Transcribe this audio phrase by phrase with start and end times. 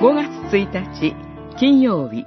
[0.00, 1.14] 5月1日
[1.58, 2.24] 金曜日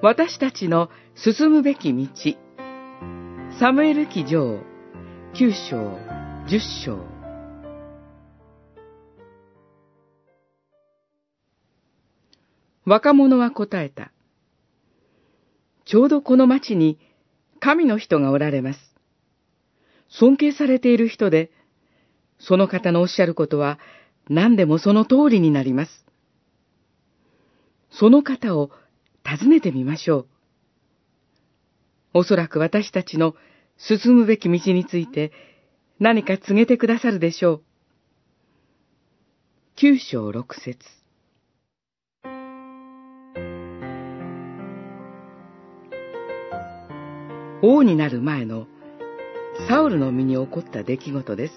[0.00, 2.08] 私たちの進むべき道
[3.60, 4.60] サムエル記上
[5.34, 5.98] 9章
[6.46, 7.04] 10章
[12.86, 14.10] 若者は答えた。
[15.84, 16.98] ちょうどこの町に
[17.60, 18.80] 神の人がおられます。
[20.08, 21.50] 尊敬されている人で、
[22.38, 23.78] その方のおっしゃることは
[24.30, 26.06] 何でもその通りになります。
[27.92, 28.70] その方を
[29.24, 30.26] 訪ねてみましょう。
[32.14, 33.34] おそらく私たちの
[33.76, 35.32] 進むべき道について
[35.98, 37.62] 何か告げてくださるでしょう。
[39.76, 40.78] 九章六節
[47.62, 48.66] 王になる前の
[49.68, 51.54] サウルの身に起こった出来事です。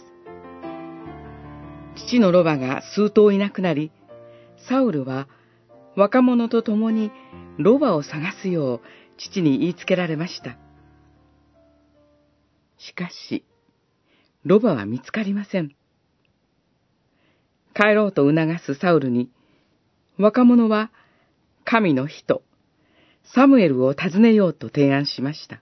[1.95, 3.91] 父のロバが数頭いなくなり、
[4.69, 5.27] サウルは
[5.95, 7.11] 若者と共に
[7.57, 8.81] ロバを探すよう
[9.17, 10.57] 父に言いつけられました。
[12.77, 13.45] しかし、
[14.43, 15.71] ロバは見つかりません。
[17.73, 19.29] 帰ろうと促すサウルに、
[20.17, 20.91] 若者は
[21.63, 22.41] 神の人、
[23.23, 25.61] サムエルを訪ねようと提案しました。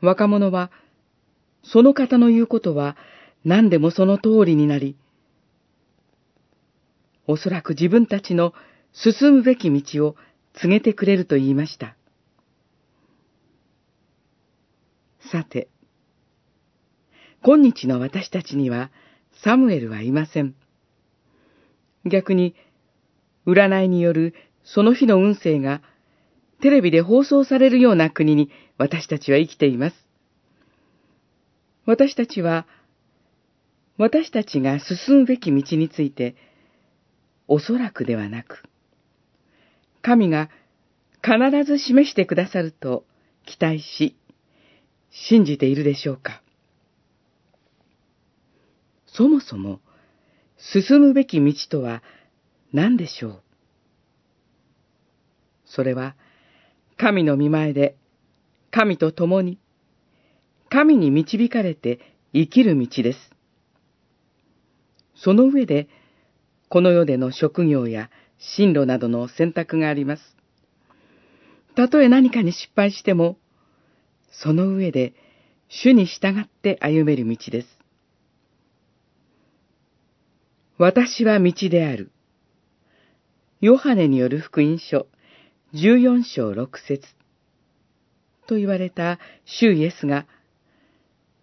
[0.00, 0.70] 若者は、
[1.62, 2.96] その方の言うことは
[3.44, 4.96] 何でもその通りになり、
[7.28, 8.54] おそらく自分たちの
[8.92, 10.16] 進むべき道を
[10.54, 11.94] 告げてくれると言いました。
[15.30, 15.68] さて、
[17.42, 18.90] 今日の私たちには
[19.44, 20.54] サムエルはいません。
[22.06, 22.56] 逆に、
[23.46, 25.82] 占いによるその日の運勢が
[26.60, 29.96] テレビで放送されるような国に私たちは生きています。
[31.84, 32.66] 私たちは、
[33.98, 36.34] 私たちが進むべき道について、
[37.48, 38.62] おそらくではなく、
[40.02, 40.50] 神が
[41.22, 43.04] 必ず示してくださると
[43.44, 44.16] 期待し、
[45.10, 46.42] 信じているでしょうか。
[49.06, 49.80] そもそも、
[50.58, 52.02] 進むべき道とは
[52.72, 53.42] 何でしょう
[55.64, 56.14] それは、
[56.96, 57.96] 神の見前で、
[58.70, 59.58] 神と共に、
[60.68, 62.00] 神に導かれて
[62.34, 63.18] 生きる道です。
[65.14, 65.88] その上で、
[66.68, 70.36] この世での職業や進路などの選択があります。
[71.74, 73.38] たとえ何かに失敗しても、
[74.30, 75.14] その上で
[75.68, 77.68] 主に従って歩める道です。
[80.76, 82.10] 私は道である。
[83.60, 85.08] ヨハネによる福音書
[85.74, 87.06] 14章6節
[88.46, 90.26] と言われた主イエスが、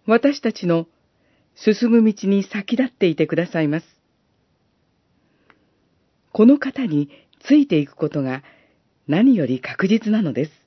[0.06, 0.86] 私たちの
[1.54, 3.95] 進む道に先立っていてくださいます。
[6.36, 7.08] この方に
[7.40, 8.42] ついていくことが
[9.08, 10.65] 何より確実なのです。